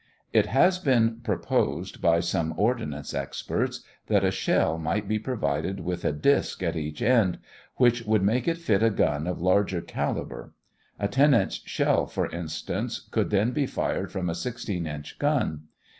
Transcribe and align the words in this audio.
It 0.33 0.47
has 0.47 0.79
been 0.79 1.19
proposed 1.23 2.01
by 2.01 2.21
some 2.21 2.55
ordnance 2.57 3.13
experts 3.13 3.83
that 4.07 4.23
a 4.23 4.31
shell 4.31 4.79
might 4.79 5.07
be 5.07 5.19
provided 5.19 5.81
with 5.81 6.03
a 6.03 6.11
disk 6.11 6.63
at 6.63 6.75
each 6.75 7.03
end, 7.03 7.37
which 7.75 8.01
would 8.05 8.23
make 8.23 8.47
it 8.47 8.57
fit 8.57 8.81
a 8.81 8.89
gun 8.89 9.27
of 9.27 9.41
larger 9.43 9.79
caliber. 9.79 10.53
A 10.99 11.07
10 11.07 11.35
inch 11.35 11.67
shell, 11.69 12.07
for 12.07 12.27
instance, 12.31 13.01
could 13.11 13.29
then 13.29 13.51
be 13.51 13.67
fired 13.67 14.11
from 14.11 14.27
a 14.27 14.33
16 14.33 14.87
inch 14.87 15.19
gun. 15.19 15.65